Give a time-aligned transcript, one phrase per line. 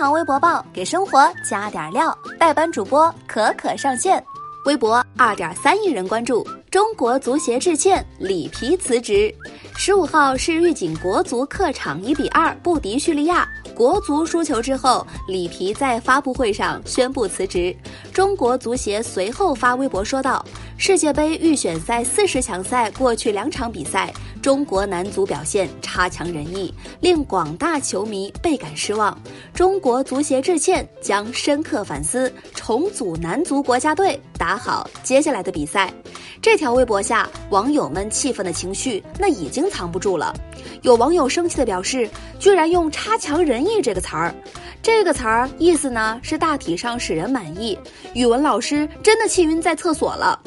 [0.00, 4.24] 堂微博报给生活加点料，代班主播可可上线。
[4.64, 9.30] 微博二点三亿人关注，中国足协致歉，里皮辞职。
[9.76, 17.76] 十五号是预警国足客场一比二不敌叙利亚，国足输球之后，里皮在发布会上宣布辞职。
[18.10, 20.42] 中国足协随后发微博说道
[20.78, 24.10] ：“世界杯预选赛四十强赛过去两场比赛。”
[24.42, 29.16] 中国男足表现差强人意，令广大球迷倍感失望。
[29.52, 35.92] 中国足协致歉，将深刻反思，重组男足国家队，打好接下来的比赛。
[36.40, 40.34] 这条微博下，网友们气愤的情绪那已经藏不住了。
[40.80, 44.34] 有网友生气的表示，居然用“差强人意”这个词儿，
[44.82, 47.78] 这个词儿意思呢是大体上使人满意。
[48.14, 50.40] 语文老师真的气晕在厕所了。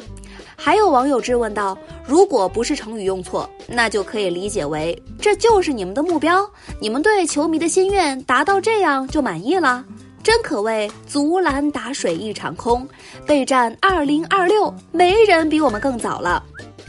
[0.64, 1.76] 还有网友质问道
[2.08, 6.42] ：“如果不是成语用错，那就可以理解为这就是你们的目标，
[6.80, 9.84] 你们对球迷的心愿达到这样就满意了，
[10.22, 12.88] 真可谓竹篮打水一场空。
[13.26, 16.42] 备战二零二六，没人比我们更早了。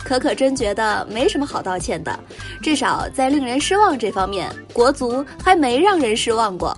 [0.06, 2.18] 可可真觉得没什么好道歉的，
[2.64, 6.74] 至少在令人失望这方面，国足还没让人失望过。”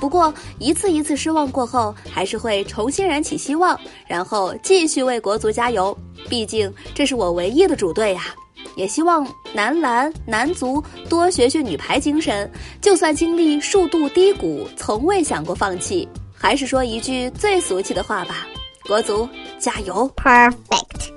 [0.00, 5.96] 不过一次一次失望过后，还是会重新燃起希望，然后继续为国足加油。
[6.30, 8.34] 毕竟这是我唯一的主队呀！
[8.76, 12.50] 也希望男篮、男足多学学女排精神，
[12.80, 16.08] 就算经历数度低谷，从未想过放弃。
[16.32, 18.46] 还是说一句最俗气的话吧：
[18.86, 21.10] 国足加油！Perfect。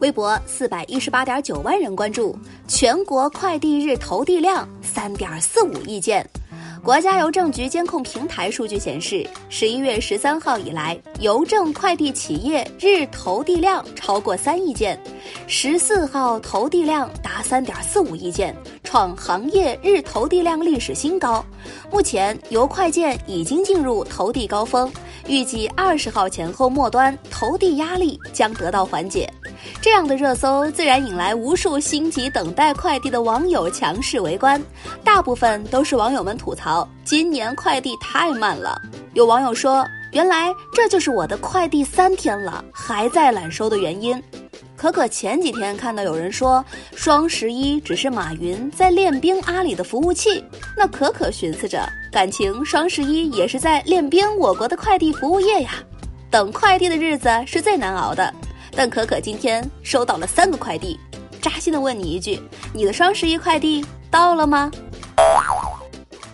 [0.00, 6.28] 微博四百一十八点九万人关注，全国快递日投递量三点四五亿件。
[6.82, 14.98] 国家邮政局监控平台数据显示，十一月十三号以来，邮政快递企业日投递量超过三亿件，
[15.46, 18.56] 十四号投递量达三点四五亿件，
[18.90, 21.44] 创行业日投递量历史新高。
[21.92, 24.92] 目前，邮快件已经进入投递高峰，
[25.28, 29.32] 预计二十号前后末端投递压力将得到缓解。
[29.80, 34.60] 这样的热搜自然引来无数心急等待快递的网友强势围观，
[35.04, 38.76] 大部分都是网友们吐槽今年快递太慢了。
[39.14, 44.20] 有网友说：“原来这就是我的快递三天了还在揽收的原因。”
[44.80, 46.64] 可可前几天看到有人说
[46.96, 50.42] 双十一只是马云在练兵阿里的服务器，
[50.74, 55.72] 那可可寻思着，感情双十一也是在练兵我国的快递服务业呀。
[56.30, 58.32] 等快递的日子是最难熬的。
[58.74, 60.98] 但可可今天收到了三个快递，
[61.42, 62.40] 扎心的问你一句：
[62.72, 64.70] 你的双十一快递到了吗？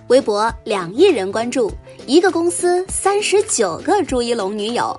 [0.07, 1.69] 微博两亿人关注，
[2.07, 4.97] 一个公司三十九个朱一龙女友。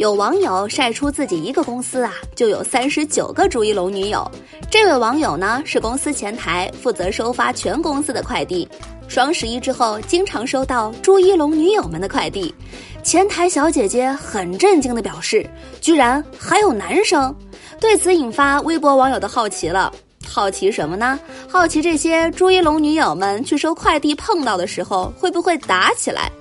[0.00, 4.26] 有网友晒出自己一个公司啊，就有三十九个朱一龙女友。
[4.70, 8.66] 这位网友呢是公司前台，负责收发全公司的快递。
[9.08, 12.54] 双十一之后，经常收到朱一龙女友们的快递。
[13.02, 15.46] 前台小姐姐很震惊地表示
[15.82, 17.34] ：“居然还有男生！”
[17.78, 19.92] 对此引发微博网友的好奇了。
[20.26, 21.20] 好奇什么呢？
[21.46, 26.32] 好奇这些朱一龙女友们去收快递碰到的时候会不会打起来？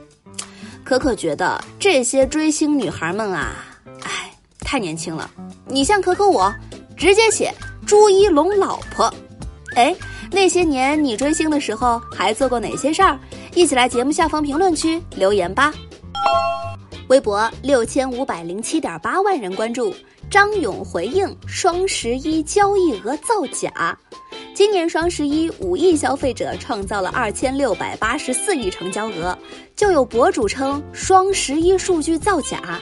[0.89, 3.63] 可可觉得这些追星女孩们啊，
[4.01, 5.29] 哎，太年轻了。
[5.67, 6.51] 你像可可我，
[6.97, 7.53] 直接写
[7.85, 9.13] 朱一龙老婆。
[9.75, 9.95] 哎，
[10.31, 13.19] 那些年你追星的时候还做过哪些事儿？
[13.53, 15.72] 一起来节目下方评论区留言吧。
[17.09, 19.94] 微博六千五百零七点八万人关注，
[20.28, 23.95] 张勇回应双十一交易额造假。
[24.59, 29.38] 今年双十一，五亿消费者创造了二千六百八十四亿成交额，
[29.74, 32.78] 就有博主称双十一数据造假。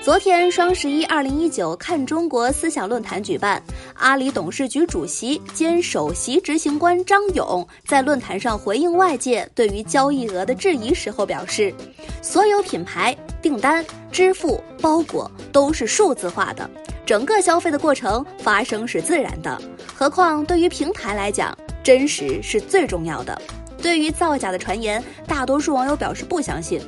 [0.00, 3.60] 昨天双十一二零一九看中国思想论坛举办，
[3.94, 11.74] 阿里董事局主席兼首席执行官张勇在论坛上回应外界对于交易额的质疑时候表示，
[12.22, 13.12] 所有品牌
[13.42, 16.70] 订单、支付、包裹都是数字化的，
[17.04, 19.60] 整个消费的过程发生是自然的。
[19.98, 23.40] 何况对于平台来讲，真实是最重要的。
[23.80, 26.78] 对于造假的传言，大多数网友表示不相信。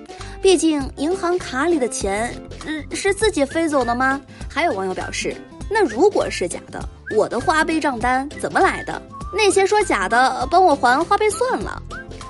[0.43, 2.31] 毕竟银行卡里的钱，
[2.67, 4.21] 嗯，是自己飞走的吗？
[4.47, 5.35] 还有网友表示，
[5.71, 9.01] 那如果是假的，我的花呗账单怎么来的？
[9.33, 11.83] 那些说假的，帮我还花呗算了。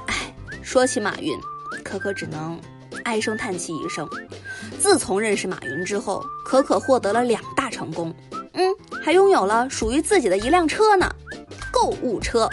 [0.07, 0.33] 哎，
[0.63, 1.37] 说起马云，
[1.83, 2.57] 可可只能
[3.03, 4.09] 唉声叹气一声。
[4.79, 8.15] 自从认识马云之后，可可获得了两大成功，
[8.59, 11.09] 嗯，还拥有了属于自己的一辆车呢，
[11.73, 12.51] 购物车。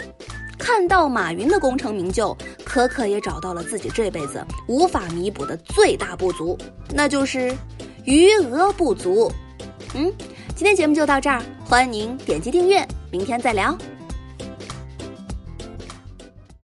[0.56, 2.34] 看到马云的功成名就。
[2.64, 6.58] 可可也找到了自己这辈子无法弥补的最大不足，
[6.92, 7.56] 那就是
[8.04, 9.32] 余额不足。
[9.94, 10.12] 嗯，
[10.54, 13.74] 今天节目就到这儿，欢迎您点击订阅，明天再聊。